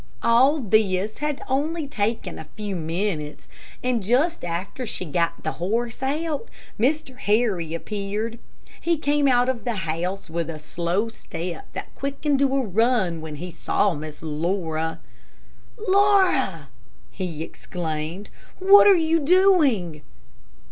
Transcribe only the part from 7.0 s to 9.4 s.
Harry appeared. He came